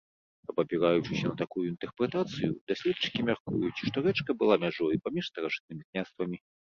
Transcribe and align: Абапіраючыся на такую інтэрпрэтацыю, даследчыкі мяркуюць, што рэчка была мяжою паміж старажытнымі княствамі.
Абапіраючыся 0.51 1.25
на 1.31 1.33
такую 1.41 1.65
інтэрпрэтацыю, 1.73 2.49
даследчыкі 2.71 3.25
мяркуюць, 3.27 3.83
што 3.89 3.97
рэчка 4.07 4.37
была 4.39 4.55
мяжою 4.65 4.89
паміж 5.05 5.29
старажытнымі 5.31 5.83
княствамі. 5.91 6.37